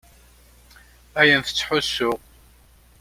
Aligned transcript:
Ayen 1.19 1.41
tettḥussu. 1.43 2.11